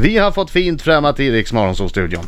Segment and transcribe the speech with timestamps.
[0.00, 2.24] Vi har fått fint främmat i Riks Morgonzoo-studion.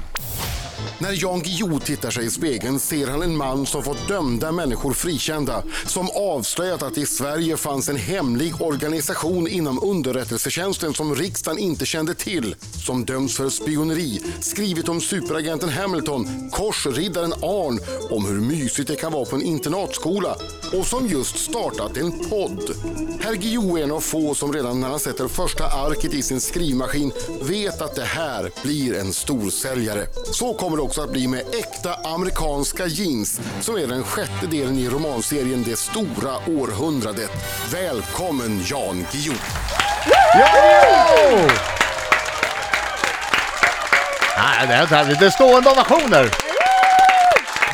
[1.00, 4.92] När Jan Guillou tittar sig i spegeln ser han en man som fått dömda människor
[4.92, 5.62] frikända.
[5.86, 11.86] Som avslöjat att det i Sverige fanns en hemlig organisation inom underrättelsetjänsten som riksdagen inte
[11.86, 12.56] kände till.
[12.86, 17.80] Som dömts för spioneri, skrivit om superagenten Hamilton, korsriddaren Arn,
[18.10, 20.36] om hur mysigt det kan vara på en internatskola
[20.72, 22.70] och som just startat en podd.
[23.20, 26.40] Herr Guillou är en av få som redan när han sätter första arket i sin
[26.40, 27.12] skrivmaskin
[27.42, 30.06] vet att det här blir en storsäljare.
[30.32, 34.78] Så kommer det också att bli med äkta amerikanska jeans som är den sjätte delen
[34.78, 37.30] i romanserien Det stora århundradet.
[37.72, 39.36] Välkommen Jan Guillou!
[44.36, 46.30] Nej, det, är, det är stående ovationer!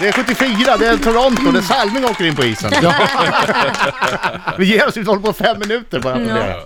[0.01, 2.71] Det är 74, det är Toronto, det är Salming åker in på isen.
[4.59, 6.21] Vi ger oss, vi håller på fem minuter bara.
[6.21, 6.65] Ja.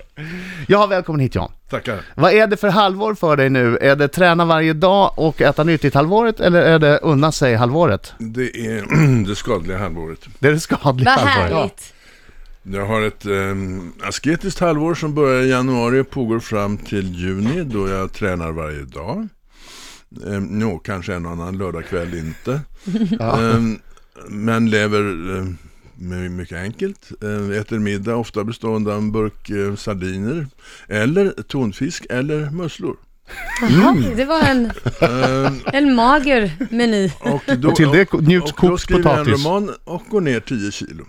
[0.69, 1.53] ja, välkommen hit Jan.
[1.71, 2.01] Tackar.
[2.15, 3.79] Vad är det för halvår för dig nu?
[3.81, 8.13] Är det träna varje dag och äta nyttigt halvåret eller är det unna sig halvåret?
[8.19, 10.21] Det är det skadliga halvåret.
[10.39, 11.53] Det är det skadliga Vad halvåret.
[11.59, 11.93] härligt.
[12.63, 17.65] Jag har ett eh, asketiskt halvår som börjar i januari och pågår fram till juni
[17.65, 19.29] då jag tränar varje dag.
[20.27, 22.53] Eh, no, kanske en och annan lördagkväll inte.
[23.21, 23.61] eh,
[24.29, 25.57] men lever eh, my-
[26.01, 27.11] mycket enkelt.
[27.23, 30.47] Eh, äter middag ofta bestående av en burk eh, sardiner.
[30.89, 32.97] Eller tonfisk eller musslor.
[33.61, 34.65] Jaha, det var en,
[35.01, 37.13] Eh, en mager meny.
[37.21, 39.45] Och, då, Och till det njut och då kokt skriver jag en potatis.
[39.47, 41.05] roman och går ner 10 kilo.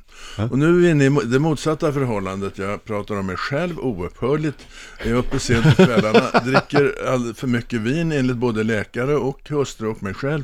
[0.51, 2.57] Och nu är vi inne i det motsatta förhållandet.
[2.57, 4.67] Jag pratar om mig själv oupphörligt.
[5.05, 9.87] Är uppe sent på kvällarna, dricker all för mycket vin enligt både läkare och hustru
[9.87, 10.43] och mig själv.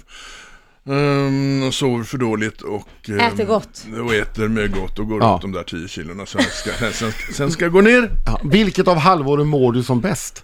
[1.68, 3.86] Och sover för dåligt och, ehm, Äter gott.
[4.06, 5.36] och äter med gott och går Ja.
[5.36, 6.26] åt de där 10 kilona.
[6.26, 8.10] Sen ska, sen, sen ska jag gå ner.
[8.26, 10.44] Ja, vilket av halvåren mår du som bäst?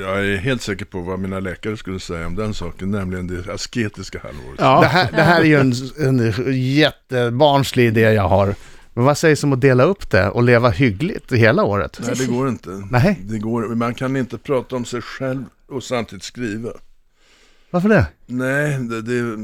[0.00, 3.52] Jag är helt säker på vad mina läkare skulle säga om den saken, nämligen det
[3.54, 4.58] asketiska halvåret.
[4.58, 6.32] Det, här, det här är ju en, en
[6.74, 8.54] jättebarnslig idé jag har.
[8.94, 12.00] Men vad sägs om att dela upp det och leva hyggligt hela året?
[12.06, 12.70] Nej, det går inte.
[12.90, 13.20] Nej.
[13.24, 16.70] Det går, man kan inte prata om sig själv och samtidigt skriva.
[17.72, 18.06] Varför det?
[18.26, 19.38] Nej, det, det,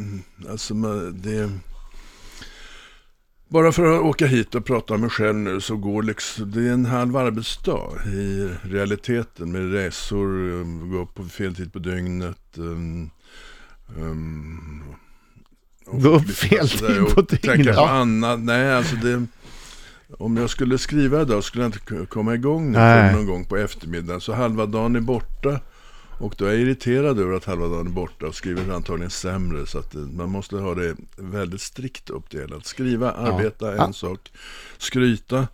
[0.51, 0.75] alltså,
[1.13, 1.51] det...
[3.49, 6.69] Bara för att åka hit och prata om mig själv nu så går liksom, det
[6.69, 11.79] är en halv arbetsdag i realiteten med resor, um, gå upp på fel tid på
[11.79, 12.39] dygnet.
[12.57, 13.11] Um,
[13.97, 14.83] um,
[15.87, 17.77] och Gå upp fel tid på Tänka dygnet.
[17.77, 17.91] på Ja.
[17.91, 18.41] annat.
[18.41, 19.27] Nej, alltså det...
[20.19, 22.79] Om jag skulle skriva idag skulle jag inte komma igång nu
[23.13, 24.21] någon gång på eftermiddagen.
[24.21, 25.61] Så halva dagen är borta.
[26.19, 29.67] Och då är jag irriterad över att halva dagen är borta och skriver antagligen sämre.
[29.67, 32.67] Så att eh, man måste ha det väldigt strikt uppdelat.
[32.67, 34.33] Skriva, arbeta, en sak.
[34.79, 35.39] Skryta.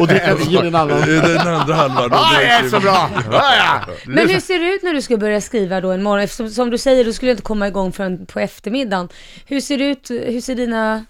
[0.00, 1.00] Och dricka vin en annan.
[1.00, 2.08] Det är den andra halvan.
[2.12, 3.10] Ja, det är så bra!
[3.30, 3.94] Ja, ja.
[4.06, 6.24] Men hur ser det ut när du ska börja skriva då en morgon?
[6.24, 9.08] Eftersom, som du säger, du skulle inte komma igång förrän på eftermiddagen.
[9.46, 11.04] Hur ser det ut, hur ser dina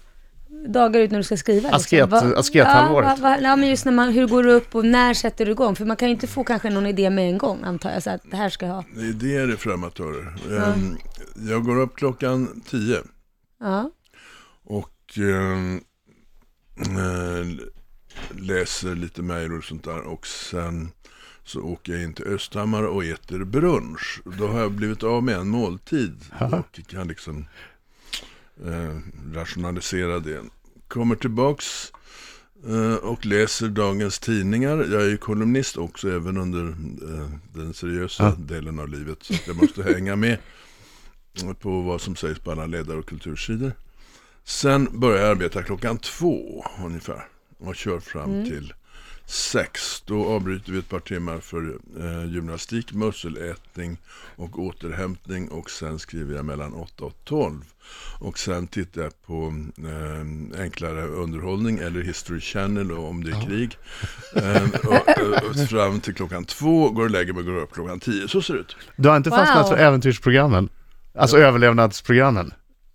[0.67, 1.69] dagar ut när du ska skriva?
[1.69, 3.09] Asket- Va- askethalvåret.
[3.17, 5.51] Ja, va, ja, men just när man, hur går du upp och när sätter du
[5.51, 5.75] igång?
[5.75, 8.03] För man kan ju inte få kanske någon idé med en gång, antar jag.
[8.03, 8.83] Så att det här ska jag ha.
[8.97, 10.33] Idéer är för amatörer.
[10.73, 10.97] Ehm,
[11.49, 12.97] Jag går upp klockan tio.
[13.59, 13.91] Ja.
[14.63, 15.77] Och eh,
[18.39, 20.01] läser lite mejl och sånt där.
[20.01, 20.91] Och sen
[21.43, 24.21] så åker jag in till Östhammar och äter brunch.
[24.37, 26.15] Då har jag blivit av med en måltid.
[26.51, 27.45] Och kan liksom
[28.65, 28.99] eh,
[29.33, 30.41] rationalisera det.
[30.87, 31.93] Kommer tillbaks
[32.67, 34.87] eh, och läser dagens tidningar.
[34.91, 39.23] Jag är ju kolumnist också även under eh, den seriösa delen av livet.
[39.23, 40.37] Så jag måste hänga med
[41.59, 43.71] på vad som sägs på alla ledare och kultursidor.
[44.43, 48.73] Sen börjar jag arbeta klockan två ungefär och kör fram till
[49.31, 50.01] sex.
[50.05, 53.97] Då avbryter vi ett par timmar för eh, gymnastik, musselätning
[54.35, 57.61] och återhämtning och sen skriver jag mellan 8 och 12.
[58.19, 63.41] Och sen tittar jag på eh, enklare underhållning eller History Channel och om det är
[63.41, 63.77] krig.
[64.35, 67.99] Eh, och, och, fram till klockan två, går och lägger mig och går upp klockan
[67.99, 68.27] tio.
[68.27, 68.75] Så ser det ut.
[68.95, 69.69] Du har inte fastnat Wow.
[69.69, 70.69] för äventyrsprogrammen?
[71.15, 72.53] Alltså överlevnadsprogrammen?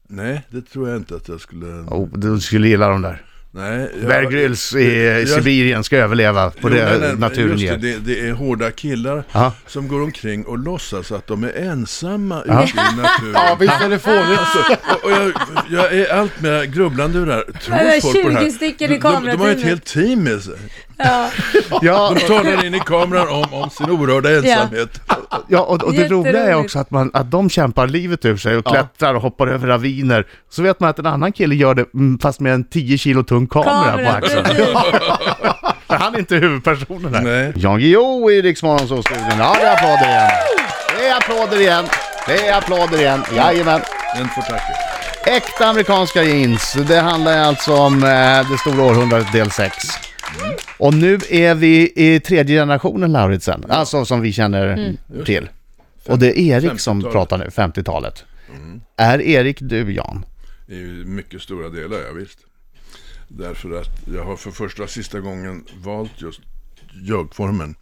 [0.08, 1.66] Nej, det tror jag inte att jag skulle...
[1.66, 3.24] Oh, du skulle gilla dem där.
[3.56, 7.50] Nej, jag- Bear Grylls i jag- Sibirien ska överleva på Jo, det nej, nej, naturen
[7.50, 7.76] just ger.
[7.76, 9.52] det, det, det är hårda killar Ja.
[9.66, 12.64] som går omkring och låtsas att de är ensamma Ja.
[12.64, 13.32] ute i naturen.
[13.34, 14.40] Ja, visst är det fånigt.
[14.90, 15.32] Och, och jag,
[15.70, 17.44] jag är allt mer grubblande ur det här.
[17.48, 18.50] Ja, Tror folk på det 20 här?
[18.50, 20.54] stycken i de, de, de har ju ett helt team med sig.
[20.98, 21.30] Ja.
[21.82, 25.00] Ja, De talar in i kameran om, om sin oerhörda ensamhet.
[25.48, 28.56] Ja, och, och det roliga är också att, man, att de kämpar livet ur sig
[28.56, 30.26] och klättrar och hoppar över raviner.
[30.50, 33.22] Så vet man att en annan kille gör det mm, fast med en 10 kilo
[33.22, 34.46] tung kamera, Kamera på axeln.
[35.86, 37.22] han är inte huvudpersonen här.
[37.22, 37.52] Nej.
[37.56, 39.38] Jan Guillou i Rix Morgonzoo-studion.
[39.38, 40.30] Ja, det är applåder igen.
[40.98, 41.84] Det är applåder igen.
[42.26, 43.22] Det är applåder igen.
[43.36, 43.80] Jajamän.
[44.16, 44.72] En får tacka.
[45.26, 46.76] Äkta amerikanska jeans.
[46.88, 49.74] Det handlar alltså om eh, det stora århundradet del 6.
[50.78, 54.94] Och nu är vi i tredje generationen Lauritsen, alltså som vi känner
[55.24, 55.48] till.
[56.08, 57.12] Och det är Erik som 50-talet.
[57.12, 58.24] pratar nu, 50-talet.
[58.96, 60.24] Är Erik du Jan?
[60.68, 60.74] I
[61.06, 62.38] mycket stora delar, ja, visst.
[63.28, 66.40] Därför att jag har för första och sista gången valt just
[67.02, 67.74] jag-formen.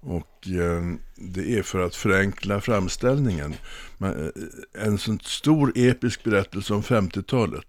[0.00, 0.82] Och eh,
[1.14, 3.54] det är för att förenkla framställningen.
[3.98, 7.66] Men, eh, en sån stor episk berättelse om 50-talet.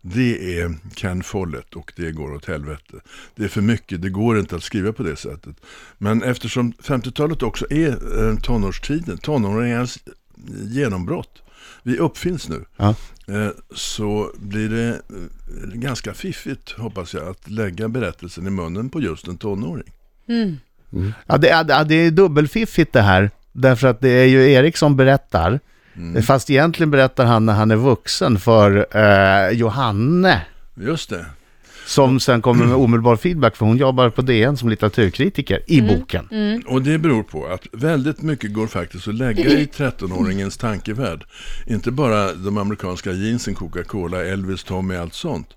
[0.00, 3.00] Det är Ken Follett och det går åt helvete.
[3.34, 5.56] Det är för mycket, det går inte att skriva på det sättet.
[5.98, 9.98] Men eftersom 50-talet också är eh, tonårstiden, tonåringarnas
[10.64, 11.42] genombrott.
[11.82, 12.64] Vi uppfinns nu.
[12.76, 12.94] Ja.
[13.30, 19.00] Eh, så blir det eh, ganska fiffigt, hoppas jag, att lägga berättelsen i munnen på
[19.00, 19.92] just en tonåring.
[21.26, 23.30] Ja, det är, det är dubbelfiffigt det här.
[23.52, 25.60] Därför att det är ju Erik som berättar.
[26.26, 30.42] Fast egentligen berättar han när han är vuxen för eh, Johanne.
[30.74, 31.26] Just det.
[31.90, 36.28] Som sen kommer med omedelbar feedback för hon jobbar på DN som litteraturkritiker i boken.
[36.66, 41.24] Och det beror på att väldigt mycket går faktiskt att lägga i 13-åringens tankevärld.
[41.66, 45.48] Inte bara de amerikanska jeansen, Coca-Cola, Elvis, Tommy, allt sånt.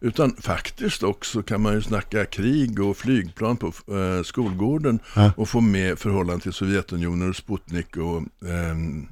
[0.00, 4.98] Utan faktiskt också kan man ju snacka krig och flygplan på eh, skolgården
[5.36, 9.06] och få med förhållande till Sovjetunionen och Sputnik och ehm,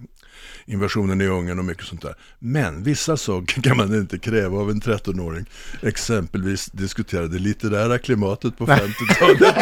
[0.66, 2.14] invasionen i Ungern och mycket sånt där.
[2.38, 5.46] Men vissa saker kan man inte kräva av en 13-åring.
[5.82, 9.56] Exempelvis diskutera det litterära klimatet på 50-talet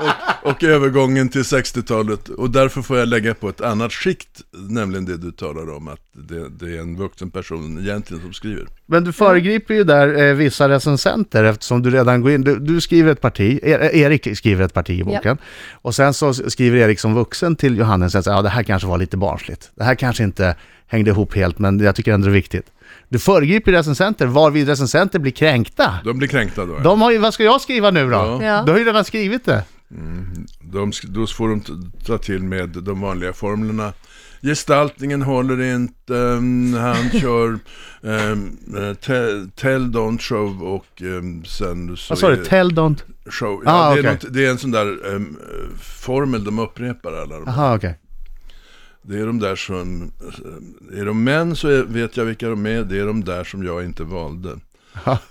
[0.00, 0.06] och,
[0.42, 2.28] och, och övergången till 60-talet.
[2.28, 6.00] Och därför får jag lägga på ett annat skikt, nämligen det du talar om, att
[6.12, 8.66] det, det är en vuxen person egentligen som skriver.
[8.86, 12.42] Men du föregriper ju där eh, vissa recensenter eftersom du redan går in.
[12.42, 15.38] Du, du skriver ett parti, er, Erik skriver ett parti i boken.
[15.72, 18.98] Och sen så skriver Erik som vuxen till Johannes att ja, det här kanske var
[18.98, 19.70] lite barnsligt.
[19.74, 22.66] Det här kanske inte hängde ihop helt men jag tycker ändå det är viktigt.
[23.08, 25.94] Du föregriper recensenter varvid recensenter blir kränkta.
[26.04, 26.78] De blir kränkta då.
[26.78, 28.12] De har ju, vad ska jag skriva nu då?
[28.16, 28.44] Ja.
[28.44, 28.62] Ja.
[28.66, 29.62] Du har ju redan skrivit det.
[30.60, 31.62] De, sk- då får de
[32.06, 33.92] ta till med de vanliga formlerna.
[34.44, 37.58] Gestaltningen håller inte, um, han kör
[38.00, 38.58] um,
[39.00, 42.44] te- tell, don't show och um, sen så Vad sa du?
[42.44, 43.02] Tell don't...
[43.26, 43.62] show.
[43.64, 45.38] Ja, Ah, det, är något, det är en sån där um,
[45.80, 47.34] formel de upprepar alla.
[47.34, 47.44] De.
[47.46, 47.98] Jaha, okej.
[49.02, 50.12] Det är de där som,
[50.92, 53.64] är de män så är, vet jag vilka de är, det är de där som
[53.64, 54.50] jag inte valde.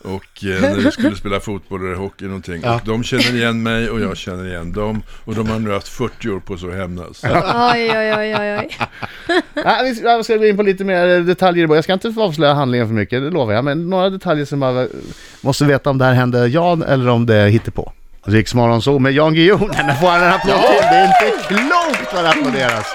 [0.01, 2.61] Och eh, när vi skulle spela fotboll eller hockey någonting.
[2.63, 2.75] Ja.
[2.75, 5.03] Och de känner igen mig och jag känner igen dem.
[5.25, 7.23] Och de har nu haft 40 år på sig att hämnas.
[7.23, 7.31] Oj,
[7.97, 8.77] oj, oj, oj, oj.
[9.53, 11.75] Ja, vi ska- jag ska gå in på lite mer detaljer.
[11.75, 13.65] Jag ska inte avslöja handlingen för mycket, det lovar jag.
[13.65, 14.87] Men några detaljer som man
[15.41, 17.91] måste veta om det här hände Jan eller om det hittar på.
[18.25, 19.57] Riksmorgon så med Jan Guillou.
[19.73, 20.81] Nej, men får han en applåd till?
[20.81, 22.85] Det är inte klokt vad det applåderas.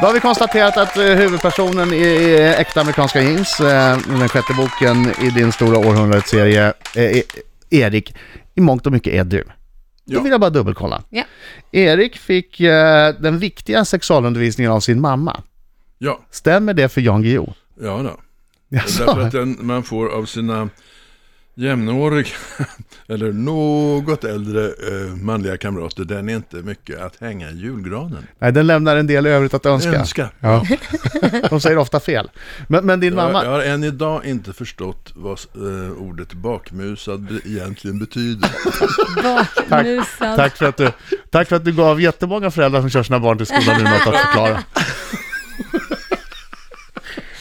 [0.00, 4.54] Då har vi konstaterat att eh, huvudpersonen i, i Äkta Amerikanska Jeans, eh, den sjätte
[4.54, 7.22] boken i din stora århundradet-serie, eh,
[7.70, 8.14] Erik,
[8.54, 9.44] i mångt och mycket är du.
[10.04, 11.02] Då vill jag bara dubbelkolla.
[11.10, 11.24] Ja.
[11.72, 15.40] Erik fick eh, den viktiga sexualundervisningen av sin mamma.
[15.98, 17.52] Ja, Stämmer det för Jan Guillou?
[17.80, 18.20] ja då.
[18.68, 19.04] Jaså?
[19.04, 20.68] Därför att den man får av sina
[21.58, 22.28] jämnåriga
[23.08, 28.26] eller något äldre eh, manliga kamrater, den är inte mycket att hänga i julgranen.
[28.38, 29.98] Nej, den lämnar en del övrigt att önska.
[29.98, 30.30] Önska.
[30.40, 30.64] Ja.
[31.50, 32.30] De säger ofta fel.
[32.68, 33.44] Men, men din Jag, mamma...
[33.44, 38.50] jag har än idag inte förstått vad eh, ordet bakmusad egentligen betyder.
[39.70, 40.36] Bakmusad.
[40.36, 40.90] Tack för, att du,
[41.30, 44.06] tack för att du gav jättemånga föräldrar som kör sina barn till skolan nu något
[44.06, 44.62] att förklara.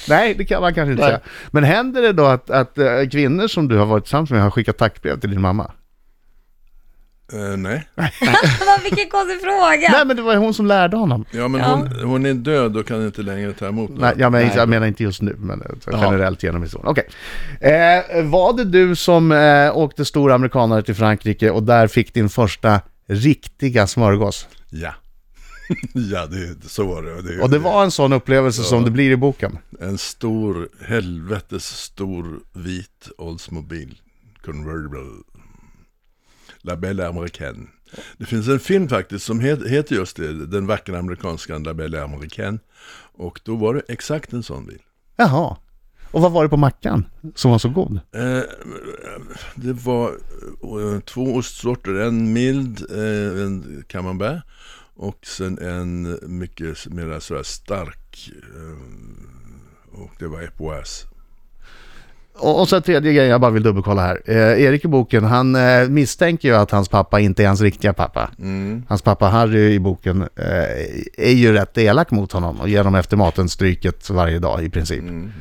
[0.10, 1.12] Nej, det kan man kanske inte Nej.
[1.12, 1.22] säga.
[1.52, 4.52] Men händer det då att, att eh, kvinnor som du har varit tillsammans med har
[4.52, 5.72] skickat tackbrev till din mamma?
[7.34, 7.88] Eh, nej.
[7.96, 9.90] Vad, Vilken konstig fråga.
[9.92, 11.26] Nej, men det var ju hon som lärde honom.
[11.32, 11.68] Ja, men Ja.
[11.68, 13.92] Hon, hon är död och kan inte längre ta emot.
[13.98, 14.54] Nej, jag, menar, Nej.
[14.58, 15.68] jag menar inte just nu, men eh,
[16.02, 16.88] generellt genom historien.
[16.88, 17.08] Okej.
[17.62, 22.30] Eh, var det du som eh, åkte stor amerikanare till Frankrike och där fick din
[22.30, 24.48] första riktiga smörgås?
[24.70, 24.94] Ja.
[25.94, 27.22] ja, det, så var det.
[27.22, 27.42] det.
[27.42, 29.58] Och det var en sån upplevelse som det blir i boken.
[29.80, 33.96] En stor, helvetes stor vit Oldsmobile
[34.46, 35.24] Convertible.
[36.62, 37.68] La Belle Américaine.
[38.18, 42.04] Det finns en film faktiskt som het, heter just det, den vackra amerikanska La Belle
[42.04, 42.60] Américaine.
[43.18, 44.82] Och då var det exakt en sån bil.
[45.18, 45.58] Jaha.
[46.12, 47.06] Och vad var det på mackan
[47.36, 48.00] som var så god?
[48.12, 48.42] Eh,
[49.56, 54.44] det var eh, två ostsorter, en mild, eh, en camembert
[54.98, 58.30] Och sen en mycket mer sådär stark.
[58.56, 61.06] eh, Och det var Epoas.
[62.40, 64.22] Och, så tredje grejen jag bara vill dubbelkolla här.
[64.26, 67.94] Eh, Erik i boken, han eh, misstänker ju att hans pappa inte är hans riktiga
[67.94, 68.30] pappa.
[68.40, 68.84] Mm.
[68.88, 72.96] Hans pappa Harry i boken eh, är ju rätt elak mot honom och ger honom
[72.96, 75.00] efter maten stryket varje dag i princip.
[75.02, 75.32] Mm.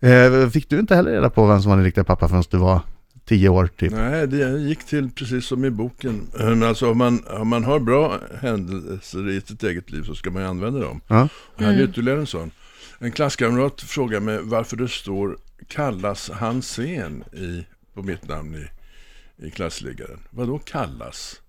[0.00, 0.42] Mm.
[0.44, 2.56] Eh, fick du inte heller reda på vem som var din riktiga pappa förrän du
[2.56, 2.80] var
[3.24, 3.92] tio år typ?
[3.92, 6.30] Nej, det gick till precis som i boken.
[6.32, 10.30] Men Alltså om man, om man har bra händelser i sitt eget liv så ska
[10.30, 11.00] man ju använda dem.
[11.06, 11.28] Ja.
[11.56, 12.50] Jag hade ytterligare en sån.
[12.98, 15.38] En klasskamrat frågade mig varför det står
[15.68, 20.18] kallas Hansén i, på mitt namn i, i klassliggaren.
[20.30, 21.42] Vadå kallas?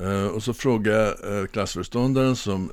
[0.00, 2.70] Eh, och så frågade jag eh, klassföreståndaren som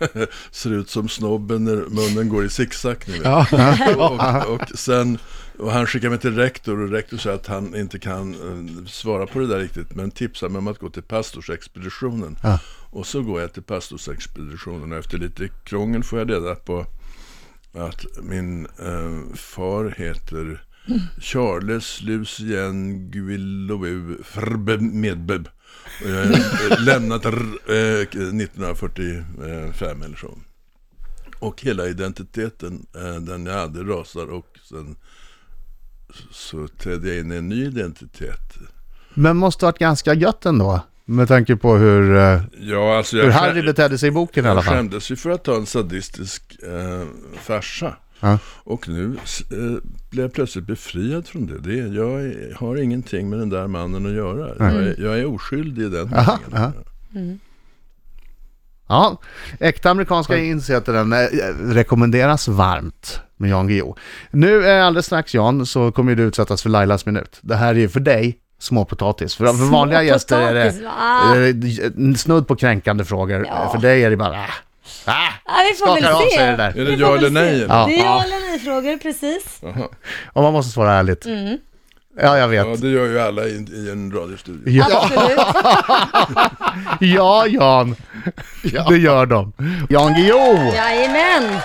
[0.00, 0.18] eh,
[0.50, 2.96] ser ut som snobben när munnen går i zigzag.
[3.06, 3.52] ni vet.
[3.96, 5.18] och, och, sen,
[5.58, 9.26] och han skickade mig till rektor och rektor sa att han inte kan eh, svara
[9.26, 12.38] på det där riktigt men tipsar mig om att gå till pastorsexpeditionen.
[12.42, 12.58] Ja.
[12.90, 16.86] Och så går jag till pastorsexpeditionen och efter lite krångel får jag reda på
[17.74, 20.64] att min eh, far heter
[21.20, 25.48] Charles Lucien Guillou Frbe Medbeb.
[26.04, 30.38] Och jag är lämnat eh, 1945 eller så.
[31.38, 34.96] Och hela identiteten, eh, den jag hade, rasar och sen
[36.30, 38.54] så trädde jag in i en ny identitet.
[39.14, 40.80] Men måste ha varit ganska gött ändå.
[41.04, 44.48] Med tanke på hur, eh, Ja, alltså hur jag, Harry betedde sig i boken i
[44.48, 44.74] alla jag fall.
[44.74, 47.06] skämdes ju för att ha en sadistisk eh,
[47.40, 47.96] farsa.
[48.20, 48.38] Ja.
[48.44, 49.04] Och nu
[49.50, 49.56] eh,
[50.10, 51.58] blev jag plötsligt befriad från det.
[51.58, 54.48] det jag är, har ingenting med den där mannen att göra.
[54.58, 56.38] Jag är, jag är oskyldig i den Aha,
[57.10, 57.40] meningen.
[58.92, 59.18] Aha.
[59.58, 61.18] Ja, äkta amerikanska insättaren eh,
[61.74, 63.94] rekommenderas varmt med Jan Guillou.
[64.30, 67.38] Nu eh, alldeles strax Jan så kommer du utsättas för Lailas minut.
[67.40, 69.34] Det här är ju för dig småpotatis.
[69.34, 73.46] För, för vanliga gäster är det eh, snudd på kränkande frågor.
[73.46, 73.70] Ja.
[73.72, 74.30] För dig är det bara...
[74.30, 76.36] Ah, ah, Ja, vi får väl se.
[76.36, 76.68] sig det där.
[76.68, 77.66] Är det Vi ja eller nej?
[77.68, 77.86] Ja.
[77.88, 79.58] Det är ja eller nej-frågor, precis.
[79.62, 79.88] Jaha.
[80.32, 81.26] Och man måste svara ärligt.
[81.26, 81.58] Mm.
[82.16, 82.66] Ja, jag vet.
[82.66, 84.62] Ja, det gör ju alla i, i en radiostudio.
[84.66, 85.38] Ja, Absolut.
[87.16, 87.96] ja Jan.
[88.88, 89.52] Det gör de.
[89.88, 91.58] Jan Guillou Jajamän.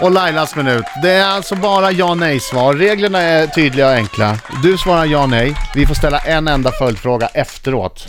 [0.00, 0.84] och Lailas minut.
[1.02, 2.74] Det är alltså bara ja nej-svar.
[2.74, 4.38] Reglerna är tydliga och enkla.
[4.62, 5.56] Du svarar ja nej.
[5.74, 8.08] Vi får ställa en enda följdfråga efteråt.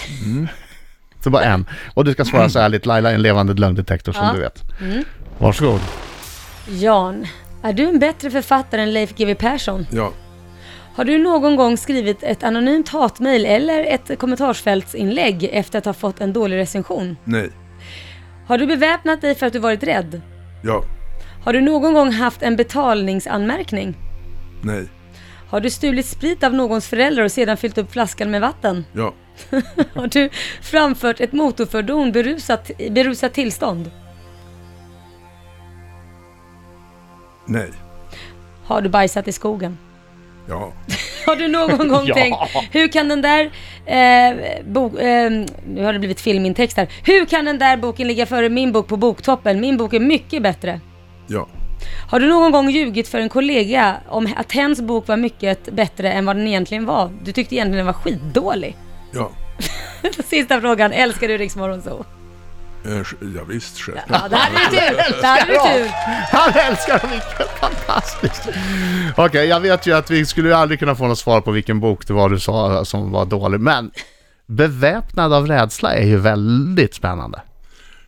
[1.23, 1.65] Så bara en.
[1.93, 2.85] Och du ska svara så ärligt.
[2.85, 4.33] Laila är en levande lögndetektor som Ja.
[4.33, 4.63] du vet.
[5.37, 5.81] Varsågod.
[6.69, 7.27] Jan,
[7.63, 9.87] är du en bättre författare än Leif GW Persson?
[9.91, 10.11] Ja,
[10.97, 16.21] Har du någon gång skrivit ett anonymt hatmejl eller ett kommentarsfältsinlägg efter att ha fått
[16.21, 17.17] en dålig recension?
[17.23, 17.49] nej,
[18.47, 20.21] Har du beväpnat dig för att du varit rädd?
[20.63, 20.83] ja,
[21.43, 23.95] Har du någon gång haft en betalningsanmärkning?
[24.63, 24.87] nej,
[25.49, 28.85] Har du stulit sprit av någons föräldrar och sedan fyllt upp flaskan med vatten?
[28.93, 29.13] ja,
[29.95, 30.29] Har du
[30.61, 33.91] framfört ett motorfordon berusat, i berusat tillstånd?
[37.45, 37.69] nej,
[38.65, 39.77] Har du bajsat i skogen?
[40.49, 40.71] Ja,
[41.25, 42.15] Har du någon gång Ja.
[42.15, 42.37] tänkt,
[42.71, 43.49] hur kan den där
[43.85, 45.31] eh, bok, eh,
[45.67, 46.87] nu har det blivit filmintext här.
[47.03, 49.59] Hur kan den där boken ligga före min bok på boktoppen?
[49.61, 50.79] Min bok är mycket bättre.
[51.27, 51.47] ja,
[52.09, 56.11] Har du någon gång ljugit för en kollega om att hens bok var mycket bättre
[56.11, 57.11] än vad den egentligen var?
[57.23, 58.75] Du tyckte egentligen den var skitdålig.
[59.13, 59.31] ja.
[60.25, 62.05] Sista frågan, älskar du Rix Morgonzoo?
[62.87, 64.21] Eh, Ja, visst, självklart.
[64.21, 65.21] Ja, där hade du tur!
[65.21, 65.91] Där du tur!
[66.31, 68.47] Han älskar dem, vilket fantastiskt.
[69.17, 72.07] Okej, jag vet ju att vi skulle aldrig kunna få något svar på vilken bok
[72.07, 73.91] det var du sa som var dålig, men
[74.45, 77.41] beväpnad av rädsla är ju väldigt spännande.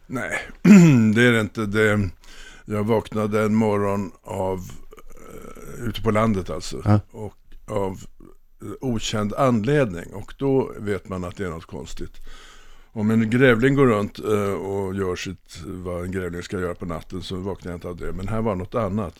[0.07, 0.39] Nej,
[1.15, 1.65] det är det inte.
[1.65, 2.09] Det,
[2.65, 6.99] jag vaknade en morgon av, eh, ute på landet alltså, Ja.
[7.11, 7.33] och
[7.67, 10.13] av eh, okänd anledning.
[10.13, 12.13] Och då vet man att det är något konstigt.
[12.99, 16.85] Om en grävling går runt eh, och gör sitt, vad en grävling ska göra på
[16.85, 18.13] natten så vaknar jag inte av det.
[18.13, 19.13] Men här var något annat.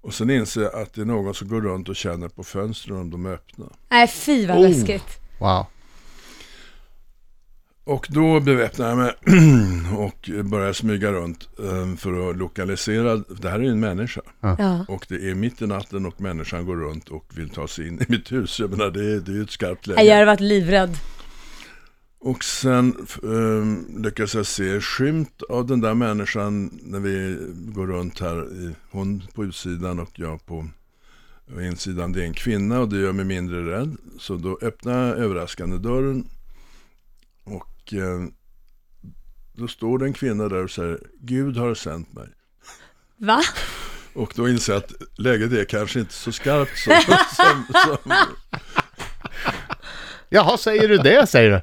[0.00, 2.96] Och sen inser jag att det är någon som går runt och känner på fönstren
[2.96, 3.64] om de är öppna.
[3.88, 4.62] Nej fy vad Oh.
[4.62, 5.20] läskigt.
[5.40, 5.66] Wow.
[7.84, 9.12] Och då beväpnar jag mig
[9.96, 13.16] och börjar smyga runt eh, för att lokalisera.
[13.16, 14.20] Det här är ju en människa.
[14.40, 14.84] Ja.
[14.88, 17.94] Och det är mitt i natten och människan går runt och vill ta sig in
[18.02, 18.60] i mitt hus.
[18.60, 20.02] Jag menar det är, det är ju ett skarpt läge.
[20.02, 20.96] Jag hade varit livrädd.
[22.20, 27.38] Och sen um, lyckas jag se skymt av den där människan när vi
[27.72, 28.52] går runt här.
[28.52, 30.68] I, hon på utsidan och jag på
[31.60, 32.12] insidan.
[32.12, 33.96] Det är en kvinna och det gör mig mindre rädd.
[34.18, 36.28] Så då öppnar jag överraskande dörren.
[37.44, 38.28] Och eh,
[39.52, 42.28] då står det en kvinna där och säger Gud har sänt mig.
[43.16, 43.42] Va?
[44.12, 46.92] Och då inser jag att läget är kanske inte så skarpt som,
[47.36, 48.12] som, som
[50.28, 51.60] Jaha, säger du det, säger du?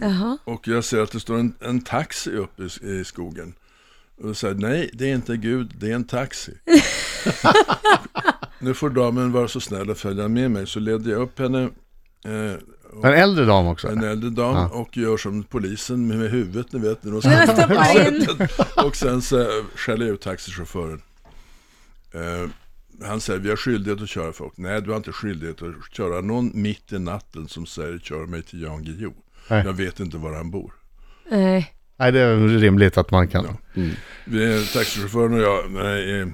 [0.00, 0.38] Jaha.
[0.44, 3.54] Och jag ser att det står en, en taxi uppe i, i skogen.
[4.22, 6.52] Och jag säger nej, det är inte Gud, det är en taxi.
[8.58, 10.66] nu får damen vara så snäll att följa med mig.
[10.66, 11.62] Så ledde jag upp henne,
[12.24, 12.52] eh,
[13.04, 13.88] En äldre dam också.
[13.88, 14.68] en äldre dam, Ja.
[14.68, 17.04] och gör som polisen med, med huvudet, ni vet.
[17.04, 21.02] När de ska och sen så skäller jag ut taxichauffören.
[22.14, 22.50] Eh,
[23.06, 24.52] han säger, vi har skyldighet att köra folk.
[24.56, 28.42] Nej, du har inte skyldighet att köra någon mitt i natten som säger, kör mig
[28.42, 29.12] till Jan Guillou.
[29.48, 29.62] Nej.
[29.66, 30.72] Jag vet inte var han bor.
[31.30, 31.74] Nej.
[31.96, 33.56] Nej, det är rimligt att man kan.
[34.24, 36.32] Vi är, taxichauffören och jag nej, är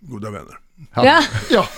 [0.00, 0.58] goda vänner.
[0.94, 1.68] Ja, Ja.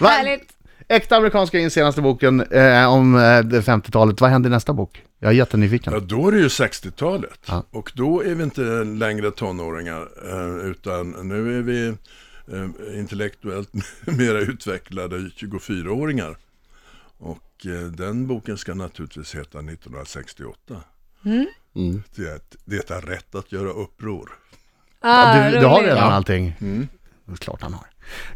[0.08, 0.50] Härligt.
[0.88, 4.20] Äkta amerikanska in senaste boken eh, om eh, det 50-talet.
[4.20, 5.02] Vad händer i nästa bok?
[5.18, 5.92] Jag är jättenyfiken.
[5.92, 7.38] Ja, då är det ju 60-talet.
[7.46, 7.64] Ja.
[7.70, 10.08] Och då är vi inte längre tonåringar.
[10.30, 11.86] eh, Utan nu är vi
[12.52, 13.70] eh, intellektuellt
[14.04, 16.36] mera utvecklade 24-åringar.
[17.18, 17.53] Och eh,
[17.90, 20.74] den boken ska naturligtvis heta 1968.
[22.14, 24.30] Det, det är rätt att göra uppror.
[25.00, 26.56] Ah, du, du har redan allting?
[27.24, 27.86] Det är klart han har.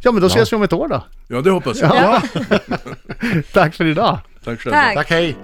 [0.01, 1.05] Ja, men då ses vi om ett år då.
[1.29, 1.97] Ja, det hoppas jag.
[1.97, 2.23] Ja.
[3.53, 4.19] Tack för idag.
[4.45, 4.83] Tack själva.
[4.83, 4.95] Tack.
[4.95, 5.37] Tack, hej.